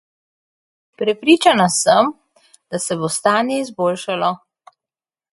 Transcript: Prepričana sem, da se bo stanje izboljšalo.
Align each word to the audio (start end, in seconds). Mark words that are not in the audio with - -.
Prepričana 1.01 1.67
sem, 1.75 2.09
da 2.73 2.79
se 2.85 2.97
bo 3.01 3.09
stanje 3.17 3.59
izboljšalo. 3.65 4.31